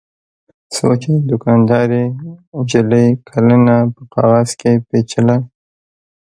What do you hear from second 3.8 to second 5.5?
په کاغذ کې پېچله.